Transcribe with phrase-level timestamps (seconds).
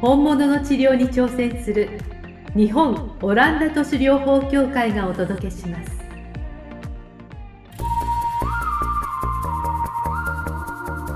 [0.00, 1.98] 本物の治療に挑戦する
[2.54, 5.90] 日本オランダ都市療法協会がお届けします。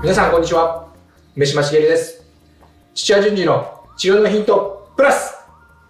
[0.01, 0.89] 皆さんこんにちは。
[1.37, 2.25] 梅島茂です。
[2.93, 5.33] 土屋順次の治療のヒントプラス。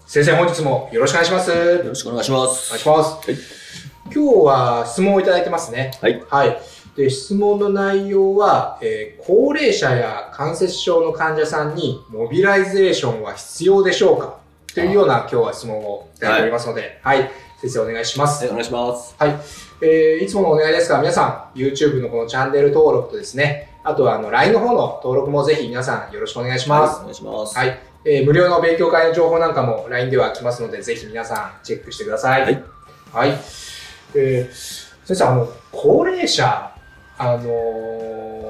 [0.05, 1.49] 先生本日もよろしくお願いします。
[1.49, 2.69] よろしくお願いしまおす。
[2.69, 3.37] 願いします、はい。
[4.13, 5.97] 今日は質問をいただいてますね。
[5.99, 6.23] はい。
[6.29, 14.37] はいで質問の内容は、えー高齢者や関節症の患者さんにモビライゼーションは必要でしょうか？
[14.73, 17.29] というような今日は質問をいただいておりますので、はい、
[17.61, 19.15] 先生お願いしますはい、お願いします。
[19.17, 19.35] はい。
[19.81, 26.95] えーいつものお願いですが、皆さん、YouTube のこのチャンネル登録とですね、あとはあの LINE の方の登録もぜひ皆さんよろしくお願いします。
[26.95, 27.57] はいお願いします。
[27.57, 27.79] はい。
[28.05, 32.41] えー無料の勉強会の情報なんかも LINE では来ますので、ぜひ皆さんチェックしてください。
[32.43, 32.63] はい。
[33.13, 33.29] はい。
[34.15, 36.72] えー先生、あの、高齢者、
[37.23, 38.43] あのー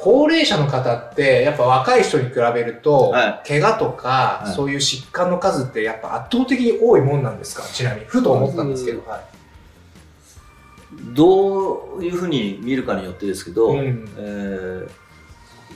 [0.00, 4.54] 高齢者の方って、やっぱ若い人に比べると、は怪我とか、はい。
[4.54, 7.64] そういう疾患の数ってやっぱ圧倒的に多いもんなんですか？
[7.64, 8.06] ちなみに。
[8.06, 9.02] ふと思ったんですけど。
[9.10, 9.20] はい
[11.14, 14.08] どういうふうに見るかによってですけど、うん。
[14.16, 14.90] えー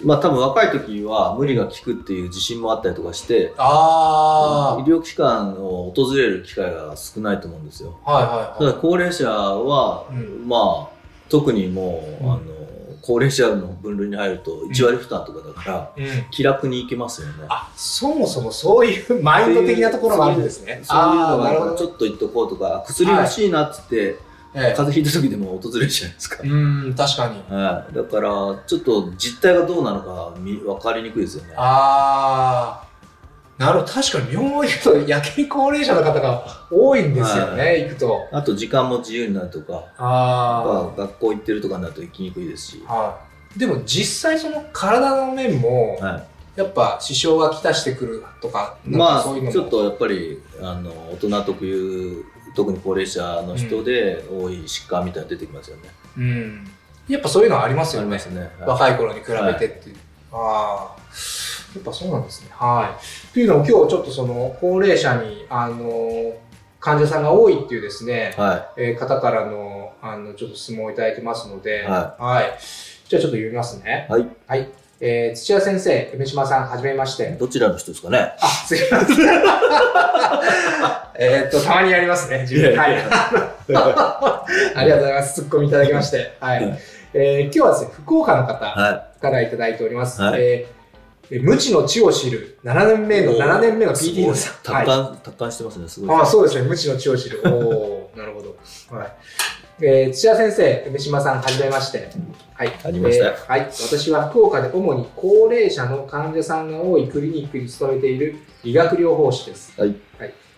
[0.04, 7.98] まあ多分若い時は無理が効くっていう自信もあったりとかして、あ医療機関を訪れる機会が少ないと思うんですよ。
[8.04, 8.58] あ、はいはい。
[8.58, 10.48] ただは高齢者は、うん。
[10.48, 10.91] まあ
[11.32, 12.42] 特にもう、うんあの
[13.04, 16.08] 高齢者の分類に入ると1割負担とかだから、い。
[16.08, 16.30] うん。
[16.30, 17.46] 気楽に行けますよね。
[17.48, 20.80] あ、そもそもそういう マインド的なところもあるんですね。
[20.84, 21.38] そういうの。
[21.38, 24.20] がちょっと言っとこうとか、薬欲しいなっつって、
[24.54, 26.48] え風邪ひいた時でも訪れるじゃないですかえ。
[26.48, 27.42] うん、確かに。
[27.52, 28.30] はい、だから、
[28.68, 31.54] ちょっと実態がどうなのかみ分かりにくいですよね。
[31.56, 32.91] ああ、
[33.62, 33.92] なるほど。
[33.92, 38.28] 確かに病院行くとやけに高齢者の方が多いんですよね、は行くと。
[38.32, 42.84] あと、時間も自由になるとか、あまあ学校行ってるとかになると行きにくいですし。
[42.86, 43.18] あ、は
[43.56, 43.58] い。
[43.58, 46.24] でも実際その体の面も、は
[46.56, 52.24] やっぱ支障がきたしてくるとか、まあ、かそういうのもちょっとやっぱり、あの、大人特有、
[52.54, 55.82] 特に高齢者の人で多い疾患みたいなの出てきますよね。
[56.18, 56.70] うん。
[57.08, 58.18] やっぱそういうのはありますよねありま。
[58.18, 58.40] すね。
[58.40, 59.96] はい若い頃に比べてっていう。
[60.32, 60.96] ああ、
[61.74, 62.48] やっぱそうなんですね。
[62.52, 63.21] はい。
[63.32, 66.34] というのも今日ちょっとその高齢者に、あの、
[66.80, 72.58] 患者さんが多いっていうですね、はえー方からの、あの、ちょっと質問をいただいてますので、ははい。
[73.08, 74.06] じゃあちょっと読みますね。
[74.10, 74.26] はい。
[74.46, 74.68] はい。
[75.00, 77.38] えー土屋先生、梅島さん、はじめましてい。。
[77.38, 78.32] どちらの人ですかね？
[78.40, 79.16] あ、すいません。
[81.18, 82.76] えーっと、たまにやりますね、自分。
[82.76, 82.96] はい。
[84.76, 85.42] ありがとうございます。
[85.42, 86.36] ツッコミいただきまして。
[86.40, 86.64] はい。
[86.64, 86.78] はい
[87.14, 90.20] えー今日はですね、福岡の方、はからいただいております。
[90.20, 90.81] はいえーえ
[91.40, 93.94] 無知の知を知る7年目の、おー7年目のい。
[93.94, 94.54] PT のさん。
[94.62, 96.10] 達観、達観してますね、すごい。
[96.16, 96.68] ああ、そうですね。
[96.68, 97.40] 無知の知を知る。
[97.44, 98.56] おお なるほど。
[98.96, 99.12] はい。
[99.80, 102.08] えー土屋先生、梅島さん、はじめまして。
[102.54, 102.68] はい。
[102.84, 103.68] はじめましてえーはい。
[103.70, 109.72] 私は福岡で主に高齢者の患者さんが多いクリニックに勤めている理学療法士です。
[109.80, 109.94] はい。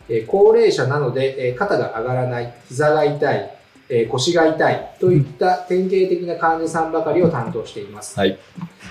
[0.09, 3.51] えー高齢者なので、えー肩が上がらない、膝が痛い、
[3.89, 8.19] えー腰が痛いといった典型的な患者さんばかりを担当しています。
[8.19, 8.37] はい。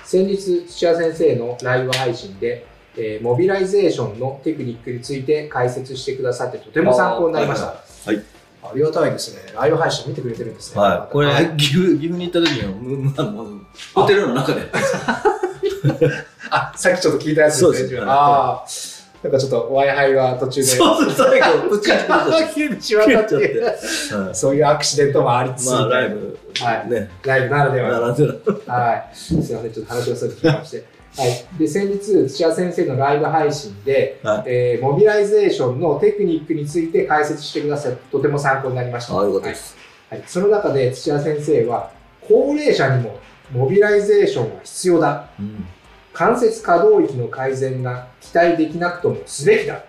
[0.05, 2.65] 先日土屋先生のライブ配信で、
[2.95, 7.67] えーモビライゼーションのテクニックについて解説してくださってとても参考になりました。
[7.67, 7.73] は
[8.11, 8.25] いはい
[8.65, 9.51] ありがたいですね。
[9.53, 10.81] ライブ配信見てくれてるんですね。
[10.81, 11.11] はい。
[11.11, 13.61] これはい、岐阜、岐阜に行った時には、もう
[13.93, 14.95] ホテルの中でやってます。
[16.49, 17.65] あ、さっきちょっと聞いたやつですね。
[17.65, 18.65] そうです自分ああ、
[19.23, 20.67] なんかちょっと Wi-Fi が途中で。
[20.67, 23.75] そうそう、最後、プチッと消えてしまったって
[24.33, 28.63] そういうアクシデントもありつつ、まあ、ライブ、はいね、ライブならではの並んでる。
[28.67, 29.15] はい。
[29.15, 30.85] すみません、ちょっと話をすると聞きまして。
[31.15, 31.45] はい。
[31.57, 39.17] で、先日、土屋先生のライブ配信で、はいえーモビライゼーションのテクニックについて解説してくださって、とても参考になりました。
[39.17, 39.77] あ、よかったです。
[40.09, 40.19] はい。
[40.19, 41.91] はいその中で土屋先生は、
[42.27, 43.19] 高齢者にも
[43.53, 45.29] モビライゼーションは必要だ。
[45.39, 45.65] うん。
[46.13, 49.83] 関節可動域の改善が期待できなくともすべきだ。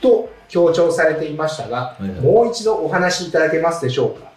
[0.00, 4.30] と強調されていましたが、はいはいもう一度お話しいただけますでしょうか？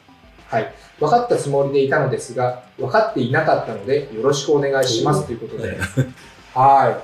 [0.48, 0.74] はい。
[1.00, 5.78] 分かったつもりでいたのですが、分かっていなかったので、よろしくお願いしますということで。
[6.54, 7.04] は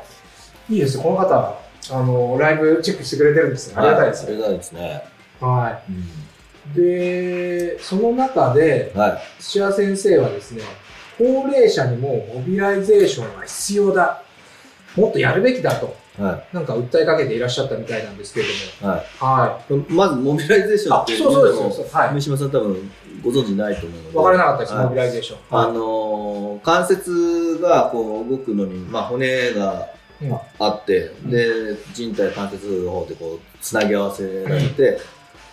[0.70, 0.74] い。
[0.74, 1.60] いいですね、この方、
[1.92, 3.76] あの、ライブチェックしてくれてるんですね。
[3.78, 4.30] ありがたいですね。
[4.30, 5.04] ありがたいですね。
[5.40, 6.76] はうんい。
[6.76, 9.22] で、その中で、はい。
[9.40, 10.64] 土屋先生はですね、
[11.20, 14.23] 高齢者にもモビライゼーションは必要だ
[14.96, 18.90] もっとやるべきだと、はなんか訴えかけていらっしゃったみたいなんですけれどい。
[18.90, 19.26] はも。
[19.28, 19.74] はい。
[19.74, 19.94] い。
[19.94, 22.92] まず、モビライゼーションっていうあそうそうですのもそうですはい三島さん多分
[23.24, 24.14] ご存知ないと思うので。
[24.14, 25.40] 分からなかったです、はいモビライゼーション。
[25.50, 29.90] あのー関節がこう動くのに、まあ、骨が
[30.22, 35.00] うんあって、で靭帯関節包でこうつなぎ合わせられて、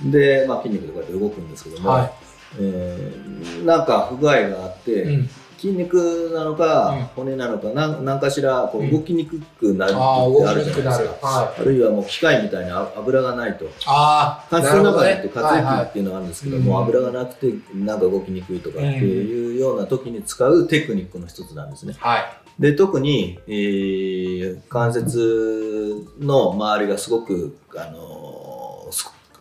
[0.02, 2.12] で、まあ、筋肉でこうやって動くんですけども、は
[2.60, 5.02] えーなんか不具合があって、い。
[5.14, 5.30] うん。
[5.60, 11.02] 筋肉なのか、うん骨なのかなんなんかしらこううん動きにくくなるってあるじゃないですか。。
[11.02, 21.94] るはあるいはもう機械みたいな油がないとああ、関節の中にって活液っていうのがあるんですけどはいも、油がなくてなんか動きにくいとかっていうような時に使うテクニックの一つなんですね。
[21.98, 22.24] はい。
[22.58, 28.39] で特に、えー関節の周りがすごく、あの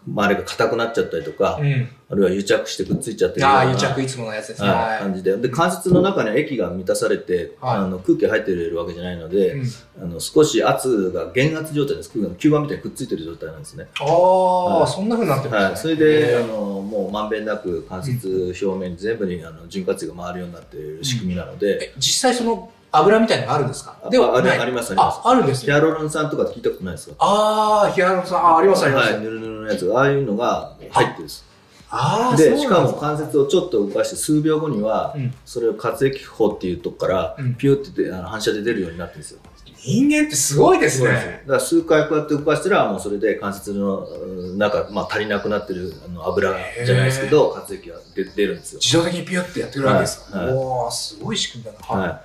[0.07, 1.71] 周りが硬くなっちゃったりとか、はい。
[1.71, 1.89] うん。
[2.11, 4.67] あるいは癒着してくっついちゃってるようなああ、癒着いつものやつですね。
[4.99, 5.37] 感じで。
[5.37, 7.77] で関節の中には液が満たされて、はい。
[7.77, 9.65] あの空気が入ってるわけじゃないので、うん。
[10.01, 12.11] あの少し圧が減圧状態です。
[12.11, 13.87] 空気が吸盤みたいにくっついてる状態なんですね。
[13.99, 14.91] ああ、はい。
[14.91, 15.77] そんな風になってるんはい。
[15.77, 23.95] それで、あのもうまんべんなく関節表面に全部にあの潤滑油が回るようになっている仕組みなので、え実際その油みたいなのがあるんですか？
[24.03, 24.59] あではない。
[24.59, 25.21] あありますあります。
[25.23, 25.65] あ、あるんですね。
[25.65, 27.15] ヒアルロン酸とか聞いたことないですか？
[27.19, 29.13] ああ、ヒアルロン酸、あ、ありますあります。
[29.13, 31.45] はい、ぬるぬるのやつがああいうのが入ってるんです。
[31.91, 35.33] ああ、でそうしかも関節をちょっと動かして数秒後には、うん。
[35.45, 37.55] それを活液砲っていうとこから、うん。
[37.55, 39.39] ピューって出あの反射で出るようになってるんですよ。
[39.81, 41.43] 人間ってすごいですね。
[41.47, 46.53] だから数回こうやって動かしたらもうそれで関節のうん中、まあ、足りなくなってるあの油
[46.85, 48.81] じゃないですけど活液が出出るんですよ。
[48.83, 50.37] 自動的にピュってやってくるわけですか？
[50.37, 50.47] はい。
[50.47, 50.55] はい。
[50.57, 52.01] おお、すごい仕組みだな。
[52.01, 52.09] はい。
[52.09, 52.15] で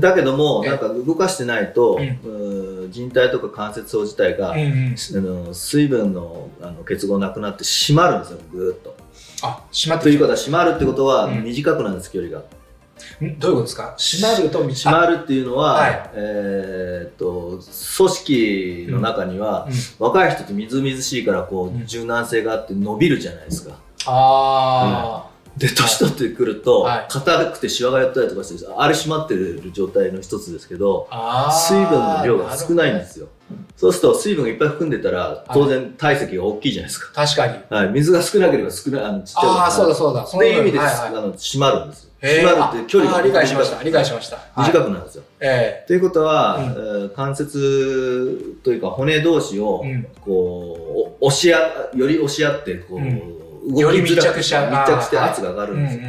[0.00, 2.30] だけども、えなんか動かしてないと、うん。
[2.30, 4.94] うん人体とか関節層自体が、うんうん。
[4.94, 8.96] あの水分のあの結合なくなって締まるんですよ、ぐーっと。
[9.42, 11.44] あ、閉まってということは締まるってことはうん。
[11.44, 12.38] 短くなるんです、距離が。
[13.24, 13.38] ん？
[13.38, 13.94] どういうことですか？
[13.98, 16.10] 閉まると締まるっていうのは、はい。
[16.14, 17.60] えーっと
[17.98, 19.72] 組織の中には、うん。
[20.04, 21.86] 若い人ってみずみずしいからこう、うん。
[21.86, 23.76] 柔軟性があって伸びるじゃないですか。
[24.06, 25.27] あ
[25.58, 31.08] で年取ってくるとはい硬くてシワが寄ったりとかしてあれ締まってる状態の一つですけど。
[31.68, 33.18] 水分の量が少ないんですよ。
[33.18, 33.28] よ。
[33.76, 37.12] そうすると水分がいっぱい含んでたら当然体積が大きいじゃないですか。
[37.12, 37.58] 確かに。
[37.70, 40.26] はい、水が少なければ少ないあのちっちゃいああ、そうだそうだ。
[40.26, 42.10] そういう意味で、あの締まるんですよ。
[42.20, 43.82] へー締まるって距離が理解しました。
[43.82, 44.36] 理解しました。
[44.36, 45.22] はい短くなるんですよ。
[45.40, 46.60] えということは、
[47.14, 49.84] 関節というか骨同士を
[50.20, 51.58] こうお押し合
[51.94, 56.02] より押し合ってこう、より密着しちゃう密着して圧が上がるうんんうんですよ。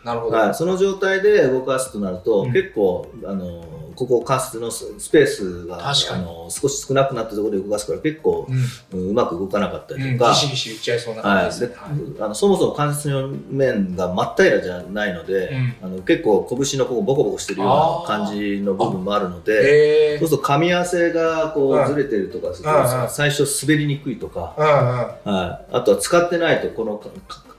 [0.00, 0.06] うん。
[0.06, 0.36] なるほど。
[0.36, 3.64] はい、その状態で動かすとなると、うん結構あの
[3.94, 9.00] ここ関節のススペースがあの少し少なくなったところで動かすから結構、うん。
[9.00, 11.76] うんうまく動かなかったうん、りとか、ギシギシ言っちゃいそうな感じですね。
[11.76, 12.22] はい。
[12.24, 22.68] あのそもそも関節の面が真っ平らじゃないので、あの結構拳のここボコボコしてるような感じの部分もあるのでそうすると噛み合わせがこうんうずれてるとかする
[23.08, 25.32] 最初滑りにくいとか、うん。
[25.32, 25.38] うん。
[25.38, 27.00] はい、あとは使ってないとこの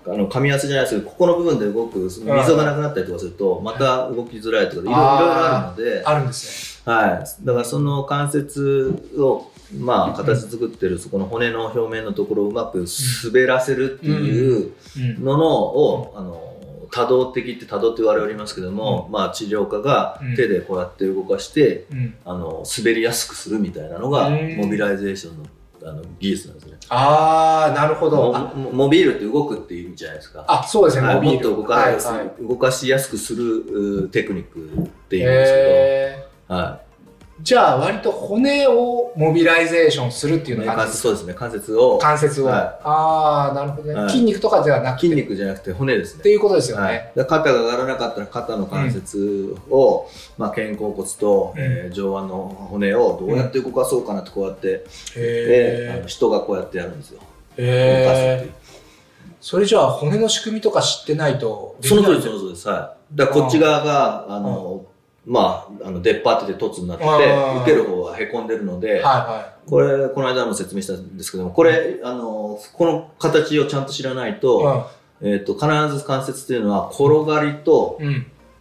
[0.08, 12.86] あの噛み合わせじゃないですけどここの部分で動く溝がなくなったりとかするとまた動きづらいとかいろいろあるので、あるんですはい、だからその関節をまあ形作ってるそこの骨の表面のところをうまく
[13.24, 14.74] 滑らせるっていうね。
[15.18, 15.24] うん。
[15.24, 16.42] ののを、あの
[16.92, 22.16] 他動的って他動って言われておりますけども、まあ治療家がうん手でこうやって動かして、うん。
[22.26, 25.46] あの滑りやすくするみたいなのがうんモビライゼーションの
[25.86, 26.78] あの技術なんですね。
[26.90, 28.34] ああ、なるほど。
[28.74, 30.44] モビールって動くっていう意味じゃないですか。
[30.48, 36.86] あ、そうですね、はいモビールもっと動か,、はいはい動かしやすくするうテクニックっていうんですへけど、はー
[37.42, 42.46] じゃあ、割と骨をモビライゼーションするっていうい、のがそうですね関節を関節を。
[42.46, 45.08] はああ、なるほどね、はい筋肉とかではなくて。
[45.08, 47.12] 筋肉じゃなくて骨ですねっていうことですよね。
[47.16, 57.20] はい、肩が上がらなかったら肩の関節を、まあ、肩甲骨と、うんえー上腕の骨をどうやって動かそうかなってこうやって、であへの人がこうやってやるんですよ。
[57.58, 58.06] え。
[58.06, 58.66] 動かすっていう。
[59.42, 62.14] それじゃあ、骨の仕組みとか知ってないとできそない。
[62.14, 62.68] の通りですその通りです。
[62.70, 63.16] はい。
[63.16, 64.86] だこっち側があの、
[65.26, 74.90] まああの出っ張ってて凸になっててうん受ける方はへこんでるので、はいはこれこの間も説明したんですけどもこれあのこの形をちゃんと知らないと,、
[75.22, 78.00] えー、と必ず関節っていうのは転がりと。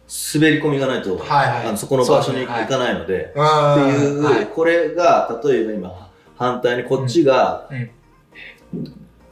[0.07, 1.65] 滑り込みがないと、はいはい。
[1.65, 3.23] あのそこの場所に行かないので。
[3.23, 7.89] っっていう、はい、これが例えば今反対にこっちがうん。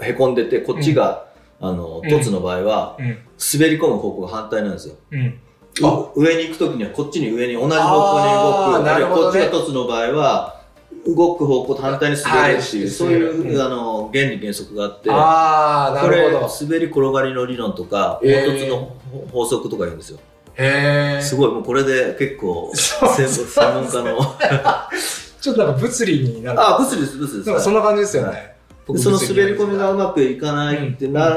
[0.01, 1.27] へこんでてこっちが、
[1.61, 3.05] あのうん凸の場合はうん。
[3.05, 4.95] 滑り込む方向が反対なんですよ。
[5.81, 10.61] 上に行く時にはこっちに上に同じ方向に動くなるほどねこっちが凸の場合は
[11.05, 16.53] 動く方向と反対に滑るっていう、はいそういう、うんあの原理原則があってああ、なこれるほど。
[16.61, 18.95] 滑り転がりの理論とかえー凹凸の
[19.31, 20.19] 法則とか言うんですよ。
[20.55, 21.21] へえ。
[21.21, 23.27] すごい、もうこれで結構、専
[23.73, 24.19] 門家の。
[25.41, 26.61] ちょっとなんか物理になる。
[26.61, 27.47] あ、物理です、物理です。
[27.47, 28.55] なんかそんな感じですよね。
[28.85, 31.29] 僕その滑り込みがうまくいかないってな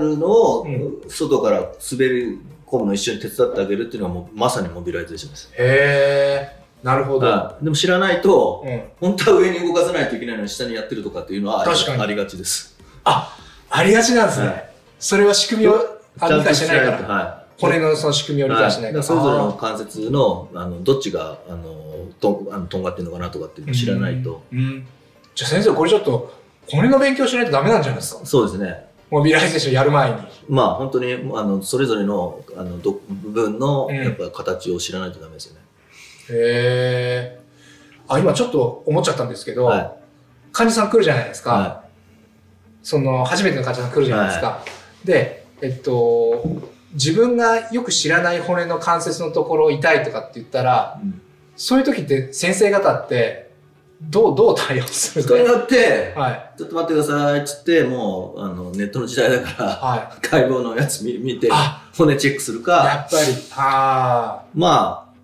[0.00, 2.38] るのを、うん外から滑り
[2.74, 5.50] 込むのを一緒に手伝ってあげるっていうのはもうまさにモビライゼーションです。
[5.52, 6.64] へえ。
[6.82, 7.26] なるほど。
[7.26, 8.82] はいでも知らないと、うん。
[9.00, 12.76] 本当は上に動かさないといけないのに下にやってるとかっていうのはあり確かにありがちです。
[13.04, 13.36] あ、
[13.70, 14.46] ありがちなんですね。
[14.48, 15.74] はいそれは仕組みを
[16.18, 17.14] あ理解してないから。
[17.14, 18.50] は骨のその仕組みをい。
[18.50, 19.04] 理解してないから。
[19.04, 21.74] はいそれぞれの関節のあのどっちがあの
[22.20, 24.42] とあのとんがってるのかなとかっていうのを知らないと。
[24.52, 24.58] うん。
[24.58, 24.86] うん
[25.34, 26.32] じゃあ先生、これちょっと
[26.70, 28.24] 骨の勉強しないとダメなんじゃないですか？
[28.24, 28.86] そうですね。
[29.14, 30.16] モビライゼーションやる前に。
[30.48, 35.60] まあ本当にあのそれぞれのあのど部分のうんやっぱ形を知らないとダメですよね。
[36.30, 37.40] へえ。
[38.08, 39.94] あ、今ちょっと思っちゃったんですけど、は
[40.52, 41.44] 患者さん来るじゃないですい。
[41.44, 41.52] か。
[41.52, 41.84] は
[42.82, 44.64] その、初めての患者さん来るじゃないですか。
[45.04, 46.44] で、えっと、
[46.92, 51.06] 自分がよく知らない骨の関節のところ痛いとかって言ったら、い。
[51.06, 51.20] うん
[51.56, 53.43] そういう時って先生方って、
[54.10, 56.50] どう、どう対応するんです人によって、かはい。
[56.56, 62.62] ちょっと待ってくださいっつって、もうあのネットの時代だから、は解剖のやつ見見て、あ骨チェックするい。
[62.62, 65.14] か、やっぱり、あまあ、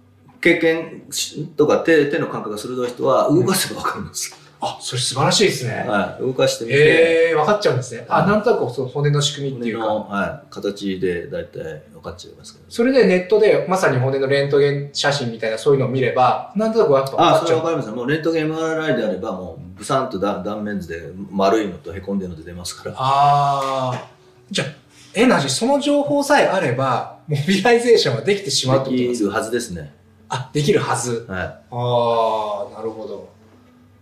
[0.40, 4.34] 経験しとか手手の感覚が鋭い人は動かせば分かるんです。
[4.34, 5.86] あ、あ、それ素晴らしいですね。
[5.88, 8.04] はい、動かしてみて、ええー、分かっちゃうんですね。
[8.08, 9.84] あ、はいなんとなくその骨の仕組みっていうか。
[9.84, 17.46] 骨の、はい、形で大体分かっちゃいますけど、それでネットでまさに骨のレントゲン写真みたいなそういうのを見れば、なんとなく分あかっちゃう。
[17.46, 17.94] それは分かりますよ。
[17.96, 22.94] もうレントゲン MRI であれば、もうブサンと断断面図で丸いのとへこんでるので出ますから。
[22.98, 24.08] ああ。
[24.50, 24.68] じゃあ、
[25.14, 29.24] エナジー、その情報さえあれば、モビライゼーションはできてしまうってことですか？
[29.24, 29.94] できるはずですね。
[30.28, 31.26] あ、できるはず。
[31.28, 31.40] はい。
[31.40, 33.28] ああ、なるほど。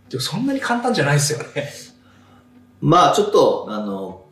[0.09, 1.71] でもそんなに簡単じゃないですよね。
[2.81, 4.25] まあちょっと、あの、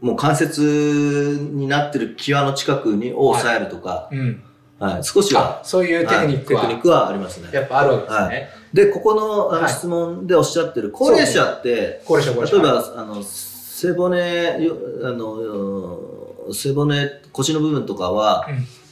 [0.00, 4.42] もう関節になってる際の近くにを押さえるとか、うん。
[4.78, 7.50] はい、少しはあ、そういうテクニックは、はいテクニックはありますね。
[7.52, 8.24] やっぱあるわけですね。
[8.24, 12.94] はいで、ここのあのはい質問でおっしゃってる高齢者って、高齢者、高例え齢者。
[12.94, 18.48] ば、あの、背骨、よあの、背骨、腰の部分とかは、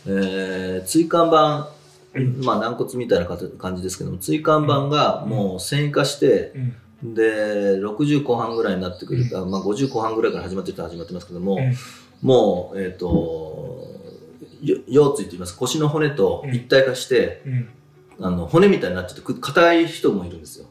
[0.07, 1.65] えー椎間板、うん
[2.15, 6.53] まあ軟骨みたいな感じですけども、椎間板がもう繊維化して、
[7.03, 7.15] うん。
[7.15, 9.29] で、60後半ぐらいになってくる。
[9.29, 11.75] と、まあ50後半ぐらいから始まってると始まってますけども、うん。
[12.23, 13.87] もう、えっ、と、
[14.63, 15.55] よ腰椎といいます。
[15.55, 17.69] か腰の骨と一体化して、うん。
[18.23, 20.67] あの骨みたいになっちゃってく硬い人もいるんですよ。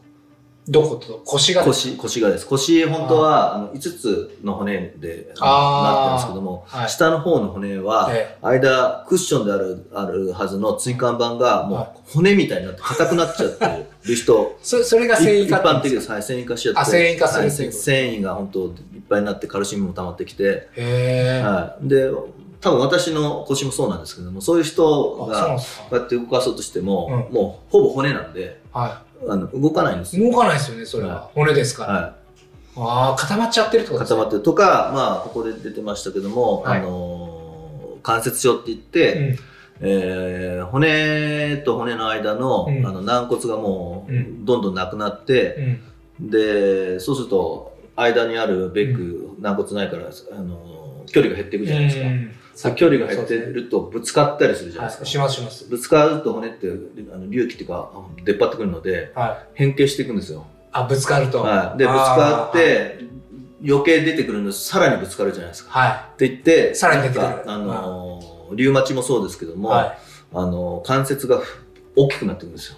[0.70, 2.46] どこと腰が腰、腰がです。
[2.46, 16.10] 腰、本当はあの5つの骨でなってるんですけども、はい下の方の骨は、え間、クッションである、あるはずの椎間板が、もはう骨みたいになって硬くなっちゃってる人、え そそれが繊維一化って言う般的です。
[16.12, 16.80] はい、繊維化しちゃって。
[16.80, 18.72] あ繊維化するはい繊維が本当いっ
[19.08, 21.42] ぱいになってカルシウムも溜まってきて、へえ。
[21.42, 21.88] はい。
[21.88, 22.12] で、
[22.60, 25.56] 多分私の腰もそうなんですけども、そういう人が。
[25.56, 30.22] こうやって動かそうとしても、うんもうほぼ骨なんで、はあの動かないんですい。
[30.24, 30.30] よ。
[30.32, 31.14] 動かないですよね、それは。
[31.14, 31.92] は骨ですから。
[31.92, 32.14] は
[32.76, 33.92] ああ、固まっちゃってるってい。
[33.92, 34.16] ことですね。
[34.18, 37.40] 固まってるとか、まあ、ここで出てましたけども、はいあのー
[38.02, 39.36] 関節症って言って、うん
[39.82, 45.78] えー骨と骨の間の,、うんあの軟骨がもう、うんどんどんなくなって、
[46.20, 46.30] うん。
[46.30, 55.64] でそうすると間にあるベック、軟骨ないから、あのー距離が減っていくじゃないですか、うんさ距離が減ってるとぶつかったりするじゃないはい、ですか、しますします。
[55.64, 56.68] ぶつかると骨って
[57.10, 57.90] あの隆起っていうか
[58.22, 59.46] 出っ張ってくるのではい。
[59.54, 61.42] 変形していくんですよ、あ、ぶつかると。
[61.42, 63.00] はい、でぶつかって
[63.66, 65.70] 余計出てくるのでさらにぶつかるじゃないですか。
[65.70, 67.50] はって言ってさらに出てくる。
[67.50, 69.56] あのーリウマチもそうですけどい。
[69.56, 69.98] も、はい。
[70.34, 71.40] あの関節が
[71.96, 72.76] 大きくなってくるんですよ。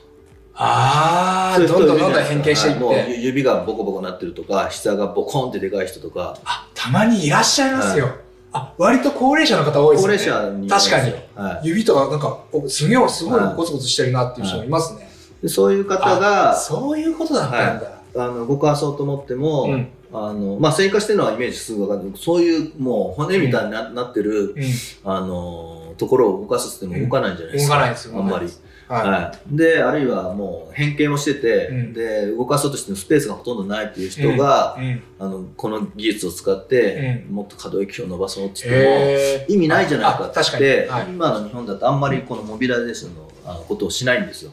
[0.55, 3.09] ああ、どんどんどんどん変形していですかはい。
[3.09, 6.39] もう指がボコボコなってるとか膝がボコンってでかい人とか。
[6.45, 8.22] あ、たまにいらっしゃいますよ。
[8.53, 10.31] あ、割と高齢者の方多い高ですね。
[10.31, 15.09] 齢者に確かにはい、指とかなんか、おすげえ、すごいはいゴツゴツしてるなっていう人もいますね。
[15.43, 18.03] でそういう方がそういうことだったんだ。
[18.15, 24.63] あの動かそうと思っても、うんあのまあ繊維化してるのはイメージすぐ分かるそういうもう骨みたいにな,、なってるうん。
[25.05, 28.19] あのところを動かすっても動かないんじゃないですか、動かないですよ。
[28.19, 28.47] あんまり。
[28.89, 34.83] ははい、であるいはもう変形もしてて、うんで動かそうとしてもスペースがほとんどないっていう人が、い。
[34.83, 35.03] うん。
[35.19, 44.53] あのこの技術を使って、もっと可動域を伸ばそうって言っても、へ意味ないじゃないかってはい今の日本だとあんまりこのモビライゼーションのあのことをしないんですよ。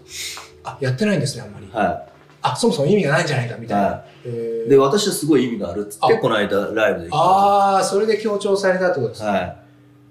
[0.64, 1.70] あ、やってないんですね、あんまり。
[1.72, 2.06] は
[2.42, 3.70] あ、そもそも意味がないんじゃないかみい。
[3.70, 3.88] たいな。
[3.88, 9.28] はへい、ーで、私はすごい意味があるっつって、あこの間ライブでああ、それで強調されたってことですね。
[9.28, 9.34] た。
[9.34, 9.58] はい。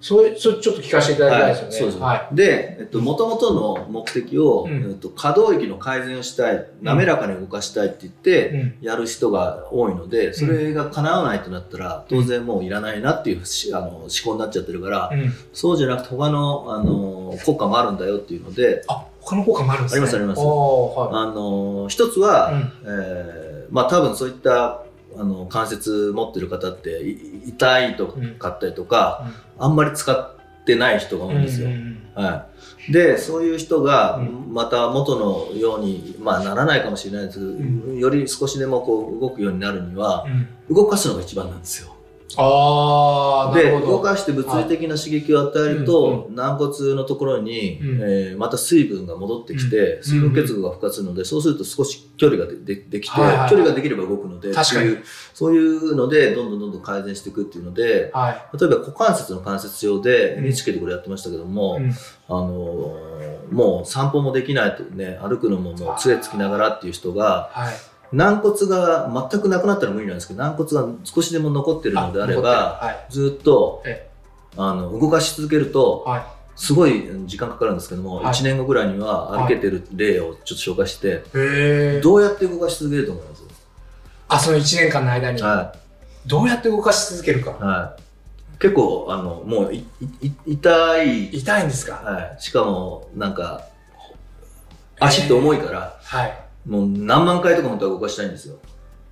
[0.00, 1.76] それ、それちょっと聞かせていただきたいですよね。
[1.76, 1.98] そうです。
[1.98, 8.74] はで、えっと、元々の目的を、うんえっと、可動域の改善をしたい、滑らかに動かしたいって言って。
[8.80, 15.32] やる人が多いので、それが叶わないとなったら、当然もういらないなっていうしあの思考になっちゃってるから、うん。
[15.52, 19.96] そうじゃなくて他の、あの、効果もあるんだよっていうので、あ、他の効果もあるんですね。
[19.96, 22.52] ありますありますはあの、一つは。
[22.84, 24.82] えーまあ多分そういった、
[25.18, 31.68] あの、関節持ってる方って、い痛いとかったりとか、あんまり使ってない人が多いんですよ。
[31.68, 32.48] うんうんは
[32.88, 32.92] い。
[32.92, 40.24] で、そういう人がう、また元のように、まあならないかもしれないですけど、んより少しでもこう動くようになるには、
[40.68, 40.74] うん。
[40.74, 41.94] 動かすのが一番なんですよ。
[42.36, 43.70] あで。
[43.70, 48.00] 動かして物理的な刺激を与えると、う軟骨のところに、うん。
[48.02, 50.02] えーまた水分が戻ってきて、うん。
[50.02, 54.52] 水分結合が復活するので、そうすると少し距離がででできて、距離ができれば動くので、
[55.34, 58.58] そういうので、どんどんどんどん改善していくっていうので、はい。
[58.58, 60.44] 例えば股関節の関節症でうん。
[60.44, 61.90] NHK でこれやってましたけども、うん。
[61.90, 63.18] あのー
[63.50, 67.74] もう散歩もできないとね、歩くのももう杖つきながらっていう人が、はい。
[68.12, 73.12] 軟骨が全くなくなったら無理なんですけど、軟骨が少しでも残ってるのであれば、はい。
[73.12, 74.08] ずっとえ
[74.56, 76.22] あの動かし続けると、はい。
[76.56, 82.00] すごい時間かかるんですけども、はい1年後ぐらいには歩けてる例をちょっと紹介して、へえ。
[82.02, 83.42] どうやって動かし続けると思います？
[84.28, 85.74] あ、その1年間の間に、は
[86.26, 87.54] どうやって動かし続けるかい。。
[87.62, 88.02] はい。
[88.58, 89.86] 結構、あの、もうい、
[90.20, 91.92] い、痛い、痛いんですか？
[92.04, 92.36] はい。
[92.40, 93.66] しかも、なんか、
[94.98, 96.38] 足って重いから、はい。
[96.68, 98.56] もう何万回とか本当は動かしたいんですよ。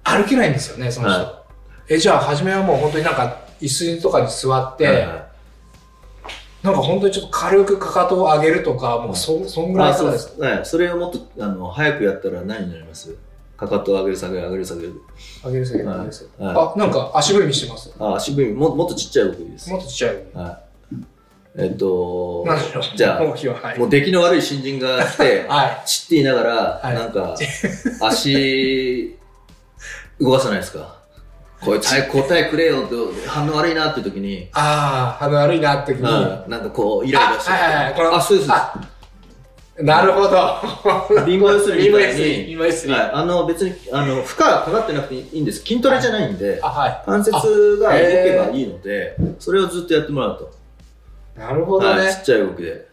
[0.04, 1.18] 歩けないんですよね、その人。
[1.20, 1.42] は
[1.88, 5.26] え、じゃあ、初めはもう本当になんか、椅子とかに座って、はいはい
[6.62, 10.40] なんか本当にちょっと軽くかかとを上げるとか、もうそ、そんぐらいあそうです。
[10.40, 10.66] はい。
[10.66, 13.14] それをもっと、あの、早くやったら何になります？
[13.56, 14.94] かかとを上げる下げる上げる下げる。
[15.44, 16.56] 上げる下げるはい上げる下げる。
[16.56, 17.94] はあ、なんか足踏みしてます？
[18.00, 19.70] あ、足踏みも、もっとちっちゃい動きです。
[19.70, 20.16] もっとちっちゃい。
[20.34, 20.58] はい。
[21.58, 22.44] えっと。
[22.94, 23.30] じゃあは。
[23.30, 23.78] はい。
[23.78, 25.88] もう出来の悪い新人が来て、 はい。
[25.88, 27.34] ちって言いながら、はいなんか、
[28.02, 29.16] 足、
[30.20, 30.96] 動かさないですか？
[31.62, 32.94] これ答え答えくれよって
[33.26, 36.04] 反応悪いなっていう時に、ああ、鼻悪いなって時に。
[36.06, 37.50] はいなんかこう、イライラして。
[37.50, 38.52] あはいはいはいあ、そうです。
[38.52, 38.75] あ
[39.78, 40.28] なるほど。
[41.26, 42.92] 貧乏ゆすりみたいに、貧乏ゆすり。
[42.92, 45.60] はい、あの別にあの負荷かかってなくていいんです。
[45.60, 47.02] 筋トレじゃないんで、あ、はい。
[47.06, 47.32] 関節
[47.82, 50.50] が動けばいいので、それをずっとやってもらうと。
[51.38, 52.18] なるほどはい、ちね。
[52.22, 52.86] っちゃい動きで。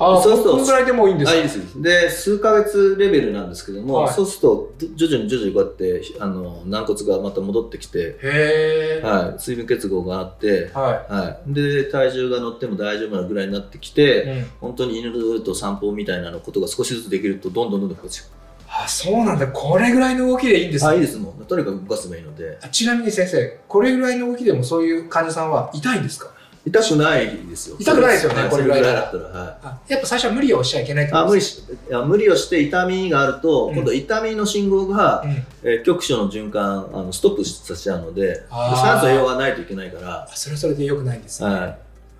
[0.00, 1.82] ああ、そうするとこのぐらいでもいいんですあ、かいいです。
[1.82, 9.02] で、数ヶ月レベルなんですけども、はいそうすると、徐々に徐々にこうやって、あの、軟骨がまた戻ってきて、へえ。
[9.04, 11.52] はい、水分結合があって、ははい。
[11.52, 14.38] で、体重が乗っても大丈夫なぐらいになってきて、い。
[14.38, 14.46] うん。
[14.60, 18.28] 本当に犬と散歩みたいなのことが少しずつできると、どんどんどんどん復活して
[18.68, 19.48] あ、そうなんだ。
[19.48, 21.06] これぐらいの動きでいいんですあ、いいね。
[21.06, 21.44] ですもん。
[21.44, 22.56] とにかく動かせばいいので。
[22.70, 26.30] ちなみに先生、これぐらいの動きでもそういう患者さんは痛いんですか？
[26.70, 27.76] 痛くないですよ。
[27.78, 29.24] 痛くないですよねはこれぐらいだったら。
[29.24, 29.58] はい。
[29.62, 35.30] あやっぱ最初は無理をしちゃいけないってこあ無理とですしいや無理をして痛みがあると、うん今度痛みの信号が、うん。
[35.62, 41.50] えー局所の循環あのストップさせちゃうので酸素栄養がないといけないから、あそれはそれで良くないんですね。
[41.50, 41.78] は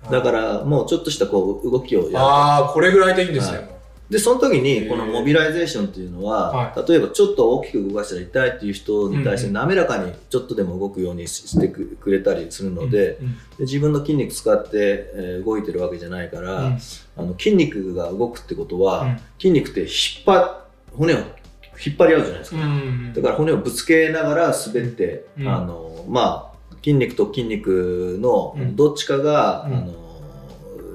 [0.09, 3.57] い、だからもうちょっとしたこう動きをやるああ、これぐらいでいいんですね。
[3.57, 3.78] はい
[4.09, 16.79] でその時にこのモビライゼーションっていうのは、は例えばちょっと大きく動かしたら痛いっていう人に対しうんて滑らかにちょっとでも動くようにししてくくれたりするので,、うんで自分の筋肉使って、えー動いてるわけじゃないから、うん。
[17.17, 19.19] あの筋肉が動くってことは、うん。
[19.39, 19.89] 筋肉って引っ
[20.25, 22.57] 張骨を引っ張り合うじゃないですか。
[22.57, 25.47] うんだから骨をぶつけながら滑って、うん。
[25.47, 28.75] あのまあ筋肉と筋肉のうん。
[28.75, 29.73] どっちかが、うん。
[29.73, 30.08] あの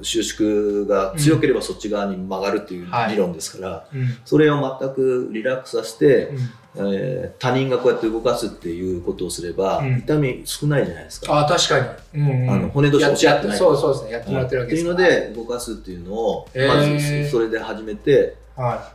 [0.05, 3.11] 収縮が強ければそっち側に曲がるっていうはい。
[3.11, 4.17] 理論ですから、うん。
[4.23, 6.37] それを全くリラックスさせて、うん。
[6.77, 9.97] えー他人がこうやって動かすっていうことをすれば、うん。
[9.99, 11.33] 痛み少ないじゃないですか。
[11.33, 11.79] ああ、確か
[12.13, 12.21] に。
[12.21, 12.49] うんうん。
[12.51, 13.57] あの骨同士やっやってない。
[13.57, 14.11] そうそうですね。
[14.11, 15.09] やってもらってるわっていうけですから。
[15.09, 18.44] ので動かすっていうのを、まずそれで始めては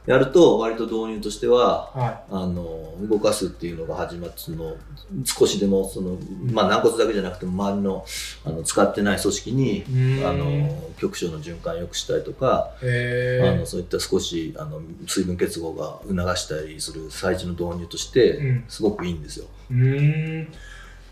[0.07, 1.99] やると割と導入としては、い。
[1.99, 4.77] はあの動かすっていうのが始まってその
[5.25, 6.16] 少しでもその、
[6.53, 8.05] まあ、軟骨だけじゃなくても周りの
[8.44, 9.85] あの使ってない組織に
[10.25, 12.70] あの局所の循環を良くしたりとか。
[12.81, 19.46] あのそういった少しあの水分結合が促したりする最中の導入として、うんすごくいいんですよ。
[19.70, 20.53] うーん。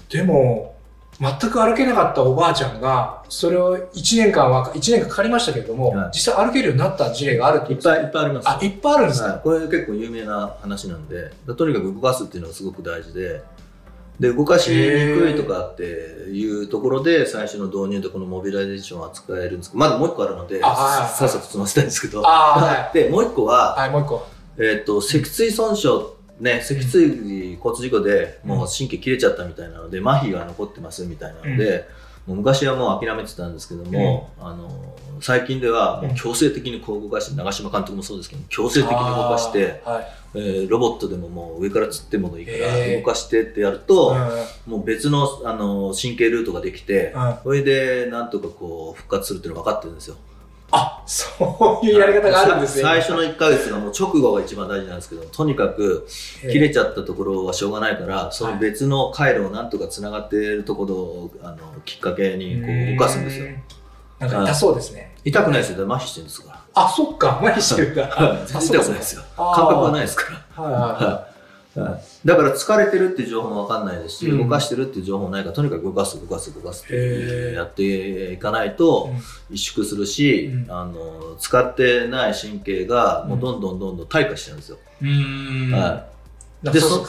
[0.09, 0.78] でも、
[1.21, 6.11] 全く歩けなかったおばあちゃんが、それを1年間は、1年間かかりましたけれども、はい。
[6.13, 8.49] 実際歩けるようになった事例があるっていっぱいいっぱいあります。
[8.49, 11.33] あ、いっぱいあるんですか、はい、これ結構有名な話なんで。
[11.57, 13.43] とにかく動かすっていうのがすごく大事で。
[14.21, 14.77] で動かしに
[15.17, 22.23] くいとかっていうところで最初の導入でこのモビライゼーションを扱えるんですけどまだもう一個あるのでさっさと済ませたいんですけど。
[22.27, 22.91] あーはい。
[23.05, 24.27] でもう一個は、はい、もう一個。
[24.59, 31.87] えっと脊椎損傷ね脊椎骨事故でもう神経切れちゃったみたいなので麻痺が残ってますみたいなので、
[32.27, 34.71] もう昔はもう諦めてたんですけども、あの
[35.21, 40.07] 最近ではもう強制的にこう動かして、長嶋監督もそうですけど強制的に動かして、はい。
[40.35, 44.15] えーロボットでももう上から釣ってもいいから動かしてってやると、
[44.67, 44.73] うん。
[44.73, 47.35] もう別のあの神経ルートができて、うん。
[47.43, 50.17] それでなんとかこう復活するっていうのが分かってるんですよ。
[50.71, 52.83] あそういうやり方があるんですね。
[52.83, 56.07] さ最初の1ヶ月がもう直後が一番大事なんですけど、とにかく
[56.43, 63.47] 切れちゃったところはしょうがないから、その別の回路をなんとかつながっているところをあのきっかけにこう動かすんですよ。
[64.19, 65.15] なんか痛そうですね。
[65.25, 68.07] 痛くないですよ、麻痺してるんですかあ、そっか、麻痺してるんだ。
[68.09, 68.47] ら。
[68.47, 69.23] 全然痛くないですよ。
[69.37, 70.23] 感覚がないですか
[70.57, 70.63] ら。
[70.65, 74.39] はいはいははいだから疲れてるっていう情報も分かんないですし、うん。
[74.39, 79.11] 動かしてるっていう情報もないからとにかく動かす動かす動かすってやっていかないと
[79.51, 79.55] い。
[79.55, 80.71] 萎縮するし、うん。
[80.71, 84.79] あの使ってない神経がもうどんどんどんどん退化しちゃうんですよ。
[85.01, 86.07] は
[86.63, 87.05] で、でそ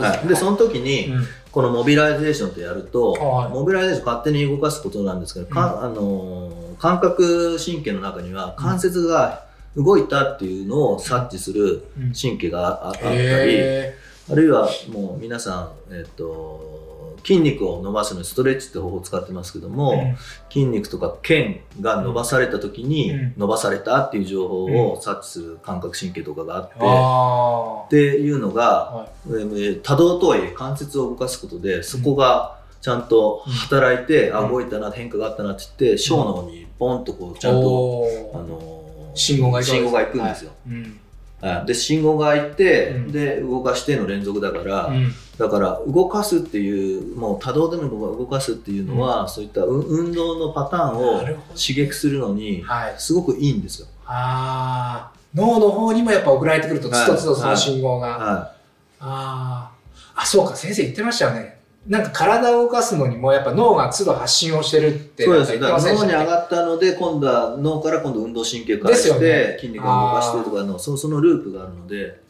[0.00, 1.26] はい、でその時に、うん。
[1.52, 9.44] このモビライゼーションってやると、はいモビライゼーション勝手に動かすことなんですけど、かあの感覚神経の中には関節が
[9.76, 12.12] 動いたっていうのを察知するうん。
[12.12, 13.96] 神経がああったり、へ
[14.30, 16.78] あるいはもう皆さん、えっと
[17.24, 20.16] 筋肉を伸ばすのにストレッチって方法を使ってますけどーも、うん。
[20.50, 23.34] 筋肉とか腱が伸ばされた時にうん。
[23.36, 34.36] 伸ばされたっていう情報を察知する感覚神経とかがあって、あっていうのが、はえー多動とはいえ関節を動かすことでそこがちゃんと働いて、うん。
[34.36, 37.38] あ動いたな変化があったなって言って小脳にポンとこうい。
[37.38, 38.78] ちゃんと、あのー
[39.14, 40.50] 信号が行く信号が行くんですよ。
[40.50, 40.76] はい。
[40.76, 41.00] うん
[41.40, 52.94] はいで信号が行って、うんで動かしての連続だから、うんだから動かすっていうもう多動でも動かすっていうのは、そういったう運動のパターンを刺激するのにはい。
[52.98, 53.86] すごくいいんですよ。
[54.04, 58.08] ああ、脳の方にもやっぱ送られてくると、はいつとつとその信号が。
[58.08, 58.52] は
[58.98, 59.70] あ
[60.18, 60.22] あ。
[60.22, 61.47] あ、そうか、先生言ってましたよね。
[61.88, 65.22] なんか体を動かすのにもやっぱ脳が都度発信をしてるって。
[65.22, 72.20] い、そうですだから脳に上がったので今度は脳から今度運動神経からしですよねて筋肉を動かしてとかのそそのループがあるので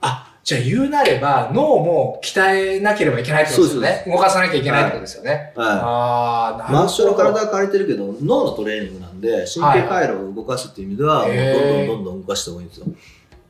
[0.00, 4.04] あ、じゃあ言うなれば脳も鍛えなければいけないってことですよね。
[4.06, 5.52] 動かさなきゃいけないってことですよね。
[5.56, 6.78] はああ、なるほど。
[6.80, 12.86] い真っ白の体は借りてるけど脳のトレーニングなんで神経回路を動かすっていう意味ではもうどんどんどんどん動かした方がいいんですよ。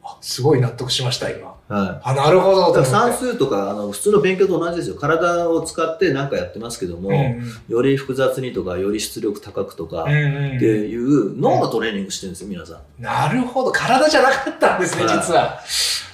[0.05, 1.54] あすごい納得しました、今。
[1.67, 2.67] はいあ、なるほど。
[2.69, 13.03] だから算数とかあの普通の勉強と同じですよ体を使って何かやってますけども、うんうんより複雑にとかより出力高くとか、っていう脳のトレーニングしてるんですよ皆さん。
[13.03, 13.73] なるほど。
[13.73, 15.61] 体じゃなかったんですね、はい実は。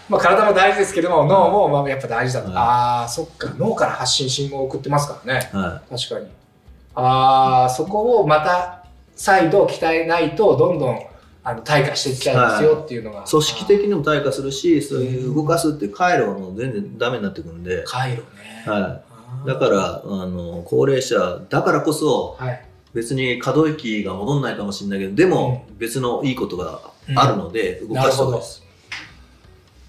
[0.08, 2.48] まあ体も大事ですけども、脳もまあやっぱ大事だと。
[2.48, 3.52] はいああ、そっか。
[3.58, 5.50] 脳から発信信号を送ってますからね。
[5.52, 6.26] は確かに。
[6.94, 8.84] ああ、そこをまた
[9.16, 11.09] 再度鍛えないと、どんどん
[11.42, 13.22] あの退化していっちゃうんですよっていうのが。
[13.22, 18.24] い、組織的にも退化するしそういう動かすっていう回路も全然ダメになってくるんで、回路ね。
[18.66, 19.02] は
[19.44, 22.64] い、だからあの高齢者だからこそはい。
[22.92, 26.80] 別に可動域が戻んないかもしれないけどでも別のいいことが
[27.14, 28.62] あるので動かした方がいいです。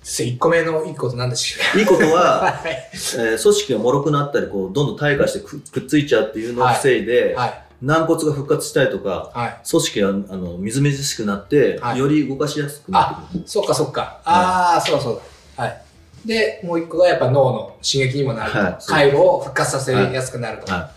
[0.04, 2.90] 先生、1個目のいいことなんでしょういいことかは、 はい。
[2.94, 7.64] えー組織が脆くなったりこうどんどん退化してくくっついちゃうっていうのを防いで、はい。
[7.82, 9.58] 軟骨が復活したりとかはい。
[9.70, 13.44] 組織があのみずみずしくなって、はいより動かしやすくなってくる。
[13.48, 14.22] そっかそっか。
[14.24, 15.22] ああ、そうだそう
[15.58, 15.64] だ。
[15.64, 15.82] はい。
[16.26, 18.58] で、もう一個がやっぱ脳の刺激にもなると。
[18.58, 20.92] はい回路を復活させやすくなると。、は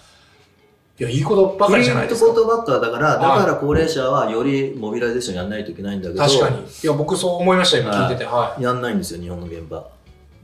[0.98, 2.28] いや、いいことばかりじゃないですか。
[2.28, 6.58] いいことばっかだから、だはいから高齢者はよりモビライゼーションやらないといけないんだけど、確かに。
[6.58, 8.24] いや、僕そう思いました、今聞いてて。
[8.24, 9.84] はやんないんですよ、日本の現場。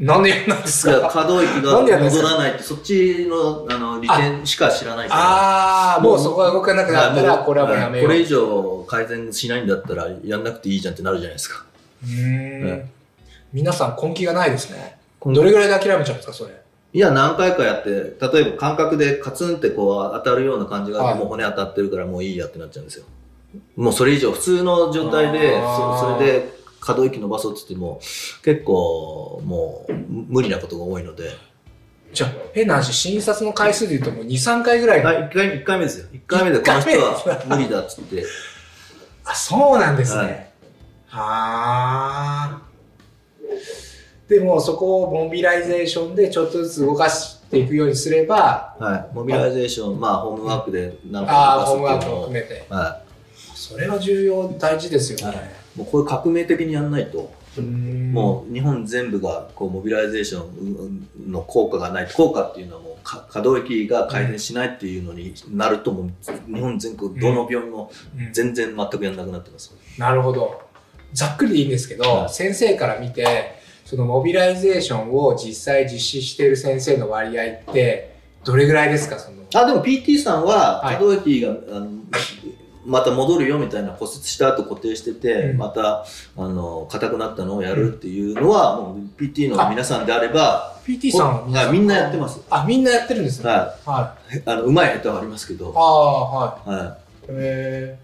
[0.01, 0.05] い。
[0.05, 1.09] なんでなんですか？
[1.13, 5.21] 可動域が戻らないって、そっちのあの利点しか知らないから。
[5.21, 8.07] ああ、もうそこが動かなくなったら、これはもうやめよう。
[8.07, 11.65] これ以上改善しないんだったら、やんなくていいじゃんってなるじゃないですか。
[12.03, 12.87] うーんはい。
[13.53, 14.99] 皆さん根気がないですね。
[15.25, 16.55] どれぐらいで諦めちゃうんですか、それ？
[16.93, 23.05] いや、何回かやって、例えば感覚でカツンってこう当たるような感じがあって、はいもう骨当たってるからもういいやってなっちゃうんですよ。
[23.77, 28.01] もうそれ以上、普通の状態で、それで可動域伸ばそうって言っても、
[28.43, 31.31] 結構もう無理なことが多いので。
[32.13, 35.05] じゃあ、変な話、診察の回数で言うともう2、3回ぐらい。
[35.05, 36.07] はい、1回一回目ですよ。
[36.13, 38.25] 1回目でこの人は無理だっつって。
[39.25, 40.51] あ、そうなんですはね。
[41.07, 42.63] はあ。
[44.29, 52.75] でも、そこをモビライゼーションでちょっとずつ動かしていくようにすれば、はい、モビライゼーション、まあ、ホームワークで何ああ、かホームワークも動かすっていうのを含めて。
[52.75, 53.01] は
[53.55, 55.60] それは重要、大事ですよい、はいね。
[55.77, 57.33] もうこれ革命的にやんないと、
[58.13, 66.11] もう日本全部がこうモビライゼーションの効果がない効果っていうのはもうか可動域が改善しないっていうのになるともう
[66.55, 70.61] 日本全国どの病院もうん全然全くやんなくなってます、なるほど。
[71.13, 73.27] ざっくりでいいんですけど、はい先生から見て、
[73.85, 79.19] そのモビライゼーションを実際実施している先生の割合って、どれぐらいですか？
[79.19, 79.39] その。
[79.53, 80.95] あ、でも PT さんは、はい。
[80.95, 81.89] 可動域が、あの、
[82.85, 85.59] また戻るよみたいな骨折した後固定してて、うん。
[85.59, 86.05] また、
[86.37, 92.41] あの、硬くなったのをやるっていうのは、もう PT の皆さんであれば、PT さんははいみんなやってます。
[92.51, 93.51] あみんなやってるんですね。
[93.51, 94.37] ははい。
[94.39, 94.43] い。
[94.47, 96.71] あの、うまい下手はありますけど、ああはい。
[96.71, 96.97] は
[97.29, 97.99] へ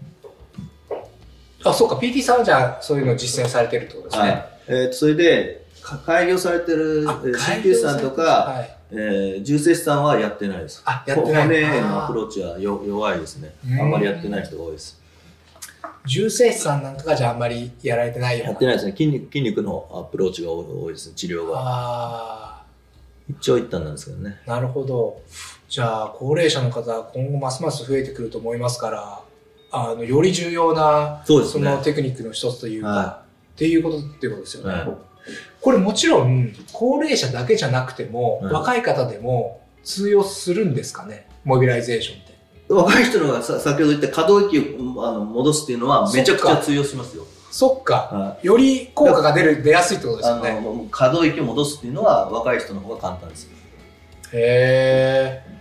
[1.63, 1.69] ー。
[1.69, 4.19] あそうか PT さんはじゃあそういうのを実践されてるってことでい。
[4.19, 4.49] すね、はい。
[4.67, 10.81] えーと、それで、か開業されてる、鍼灸師さんとか、はいえー、重生師さんはやってないです。
[10.85, 13.53] あやってない骨へのアプローチはよ弱いですね。
[13.69, 15.01] うんあんまりやってない人が多いです。
[16.05, 18.91] 重生師さんなんかがじゃああんまりやられてないよやってないですね。
[18.91, 21.55] 筋肉筋肉のアプローチが多いですね、治療が。
[21.57, 22.63] あ
[23.29, 24.39] 一長一短なんですけどね。
[24.47, 25.21] あなるほど
[25.67, 29.21] じゃあ高齢者の方今後ますます増えてくると思いますから
[29.71, 31.45] あのより重要なそね。
[31.45, 33.21] そのテクニックの一つというか、は
[33.55, 34.87] っていうことっていうことですよね、はい
[35.61, 38.51] これもちろん高齢者だけじゃなくても、うん。
[38.51, 41.27] 若い方でも通用するんですかね？
[41.43, 42.73] モビライゼーションって。
[42.73, 47.23] 若い人のがさ先ほど言った可動域をあの戻すっていうのはめちゃくちゃ通用しますよ。
[47.49, 47.93] そっか。
[47.93, 50.87] はより効果が出る出やすいってことい、ですよね。
[50.91, 53.49] 可動域を戻すっていうのは若い人の方が簡単です。
[54.33, 55.57] へえ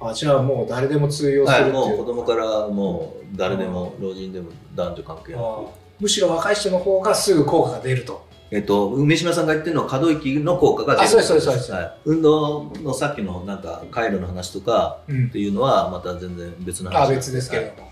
[0.00, 5.42] あじゃあもう誰でも通用するはい、っていう、もう子供からもう誰でも老人でも男女関係なく。
[6.00, 11.06] むしろ若い人の方がすぐ効果が出るとえっと、梅島さんが言ってるのは可動域の効果が出る。
[11.06, 11.72] あそうですそうですそうです。
[11.72, 15.26] はい、運動のさっきのなんか回路の話とかうん。
[15.26, 17.82] っていうのはまた全然別の話あ別ですけれど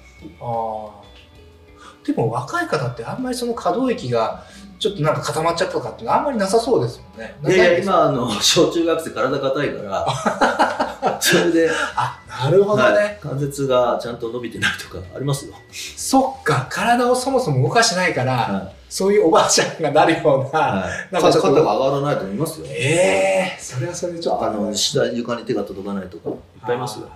[0.45, 4.45] も、ああでも若い方ってあんまりその可動域が
[4.79, 7.55] ちょっとなんか固まっちゃったとかってあんまりなさそうですもんね。
[7.55, 10.07] いや今あの小中学生体硬いから。
[11.21, 13.19] それで、あなるほどね、はい。
[13.21, 16.67] 関節がちゃんと伸びてないとかありますよ、そっか。
[16.71, 22.67] 体をそもそも動かしてないから、はそういうおばあちゃんがなるような、いはい、なんか肩が上がらないと思いますよ。
[22.69, 27.09] ええそれはそれでちょっとあの下床に手が届かないとかいっぱいいますよ。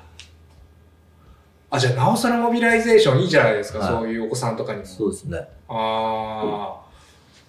[1.71, 3.89] あじゃあなおさらモビライゼーションいいじゃないですか、はい。
[3.89, 4.87] そういうお子さんとかにも。
[4.87, 5.39] そうですね。
[5.69, 6.77] あ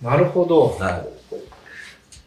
[0.02, 0.78] あなるほど。
[0.80, 1.06] は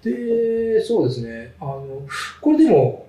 [0.05, 0.09] い。
[0.09, 1.55] でそうですね。
[1.61, 2.03] あの
[2.41, 3.07] これでも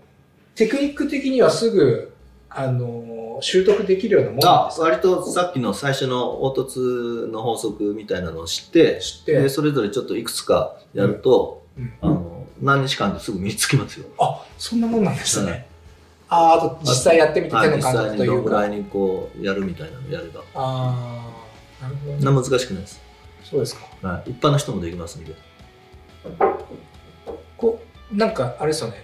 [0.53, 2.14] テクニック的にはすぐ
[2.55, 4.77] あの習得できるようなもんなんあです。
[4.79, 9.41] か割とさっきの最初の凹凸の法則みたいなのを知って知って。
[9.41, 11.93] でそれぞれちょっといくつかやると、うん。
[12.01, 14.05] あの何日間ですぐ身につきますよ。
[14.19, 15.65] あそんなもんなんですね、はい
[16.27, 18.35] ああと実際やってみて手はいの感実際に覚というか。
[18.35, 20.41] どのぐらいにこうやるみたいなのやれば。
[20.55, 21.31] あ
[21.81, 22.99] あなるほど、ね、難しくないです、
[23.43, 23.85] そうですか。
[24.01, 25.35] はい、一般の人もできますんで
[27.57, 27.79] こ
[28.11, 29.03] うなんかあれですよね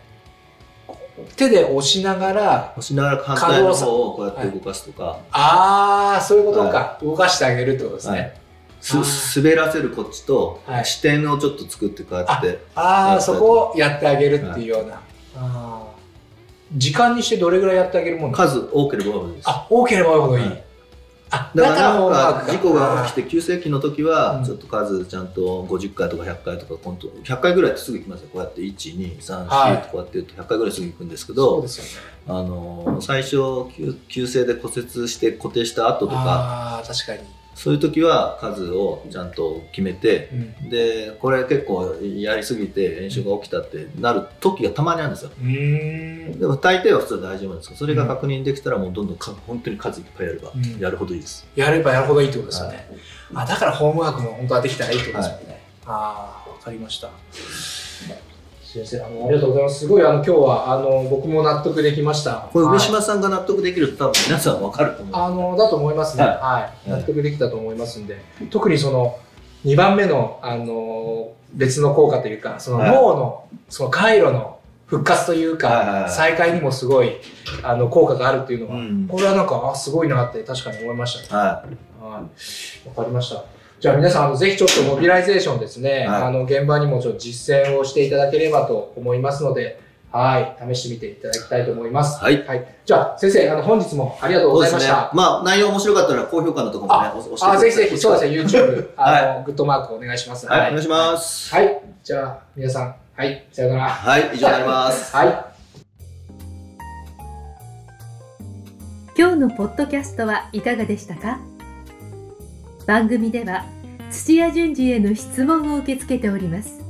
[1.41, 8.33] 手で押しながら押しながら反対の方をこうやって動かすとか、ああそういうことか、動かしてあげるってことですね、はい。
[8.81, 10.85] す滑らせるこっちと、はい。
[10.85, 15.01] 視点をちょっと作ってこうやってああそこをやってあげるっていうような、
[15.35, 16.77] あー。
[16.77, 18.67] 時間にしてどれぐらいやってあげるもんなんですか？
[18.67, 19.49] 数多ければ多いです。
[19.49, 20.51] あ多ければ多いほどいい、はい。
[20.53, 20.70] あ
[21.31, 24.09] だから事故が起きて急性期の時うん。
[24.09, 28.29] はちょっと数ちゃんと50回とか100回とか本当100回ぐらいってすぐ行きますよ。
[28.33, 31.69] こうやって1234、はいとこうやって言うと100回ぐらいすぐ行くんですけどね。
[32.27, 33.37] あの最初
[33.75, 37.19] 急急性で骨折して固定した後とか確かに、
[37.55, 40.29] そういう時は数をちゃんと決めて
[40.61, 45.31] うん、でこれ結構やりすぎて炎症が起きたってなる時がたまにあるんですよ。
[45.39, 46.39] うーん。
[46.39, 50.79] でも大抵は普通は大丈夫なんですけどそれが確認できたらもうどんどんか本当に数いっぱいやればうん。
[50.79, 52.89] やるほどいいです、やればやるほどいいってことですよね、
[53.33, 57.09] あだからホームワークも本当はできたらいいってことですもんね、ああわかりました
[58.71, 59.79] 先生あのありがとうございます。
[59.79, 62.47] すごいあの今日はあの僕も納得できました。
[62.53, 62.73] これはい。
[62.75, 65.15] 上島さんが納得できると多分皆さん分かると思う。
[65.15, 66.89] あのだと思いますね、ははい。
[66.89, 67.01] はい。
[67.01, 69.19] 納得できたと思いますんで、特にその
[69.65, 72.91] 2番目のあの別の効果というか、そのはい。
[72.91, 77.17] 脳のその回路の復活というか、再開にもすごい
[77.63, 79.07] あの効果があるっていうのは、うん。
[79.09, 81.43] これはなんかあすごいなって確かに思いましたね。
[81.43, 81.65] は
[82.01, 83.43] はい、わかりました。
[83.81, 92.23] じゃあ皆さんあのぜひちょっとモビライゼーションですね、はいあの現場にもちょっと実践をしていただければと思いますので、はい、試してみていただきたいと思います。
[92.23, 92.45] はい。
[92.45, 95.09] はい、じゃあ先生あの本日もありがとうございました。
[95.15, 100.45] まあ内容面白かったら高評価のところもね、あ押してくださいあ、ぜひぜひ、そうですね、YouTube、あの、はグッドマークお願いします。
[100.45, 101.55] はい、お願いします。
[101.55, 103.89] はい、じゃあ、皆さん、はい、さようなら。
[103.89, 105.15] はい、以上になります。
[105.15, 105.45] はい。
[109.17, 111.39] 今日のポッドキャストはいかがでしたか？
[112.85, 113.65] 番組では
[114.09, 116.81] 土屋順次への質問を受け付けております。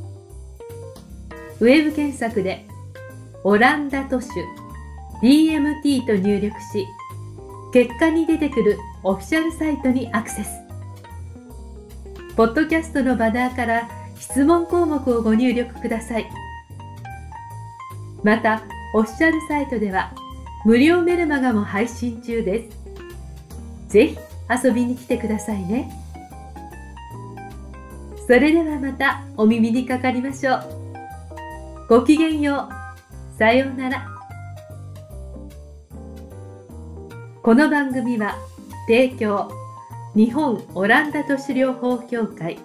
[1.59, 2.65] ウェブ検索で
[3.43, 4.29] 「オランダ都市
[5.21, 6.87] DMT」と入力し
[7.71, 10.49] 結果に出てくるオフィシャルサイトにアクセス。
[12.35, 16.29] ポッドキャストのバナーから質問項目をご入力ください。
[18.23, 18.63] また
[18.95, 20.13] オフィシャルサイトでは
[20.65, 22.77] 無料メルマガも配信中です。
[23.89, 24.17] ぜひ
[24.51, 25.89] 遊びに来てくださいね。
[28.27, 30.63] それではまたお耳にかかりましょう。
[31.87, 33.37] ごきげんよう。
[33.37, 34.07] さようなら。
[37.43, 38.35] この番組は
[38.87, 39.49] 提供
[40.15, 42.59] 日本オランダ都市療法協会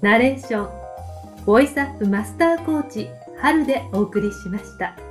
[0.00, 5.07] ナレーションボイスアップマスターコーチ春でお送りしました。